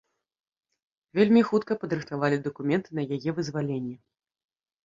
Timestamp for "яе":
3.19-3.29